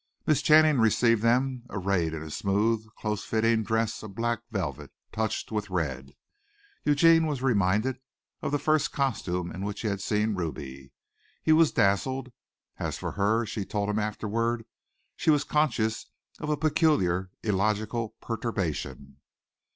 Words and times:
Miss 0.25 0.41
Channing 0.41 0.79
received 0.79 1.21
them, 1.21 1.61
arrayed 1.69 2.15
in 2.15 2.23
a 2.23 2.31
smooth, 2.31 2.87
close 2.97 3.23
fitting 3.23 3.61
dress 3.61 4.01
of 4.01 4.15
black 4.15 4.39
velvet, 4.49 4.91
touched 5.11 5.51
with 5.51 5.69
red. 5.69 6.13
Eugene 6.83 7.27
was 7.27 7.43
reminded 7.43 7.99
of 8.41 8.51
the 8.51 8.57
first 8.57 8.91
costume 8.91 9.51
in 9.51 9.63
which 9.63 9.81
he 9.81 9.87
had 9.89 10.01
seen 10.01 10.33
Ruby. 10.33 10.91
He 11.43 11.51
was 11.51 11.71
dazzled. 11.71 12.29
As 12.79 12.97
for 12.97 13.11
her, 13.11 13.43
as 13.43 13.49
she 13.49 13.63
told 13.63 13.91
him 13.91 13.99
afterward, 13.99 14.65
she 15.15 15.29
was 15.29 15.43
conscious 15.43 16.07
of 16.39 16.49
a 16.49 16.57
peculiar 16.57 17.29
illogical 17.43 18.15
perturbation. 18.21 19.17